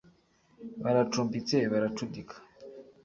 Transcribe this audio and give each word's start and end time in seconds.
baracumbitse 0.83 1.57
baracudika, 1.71 2.35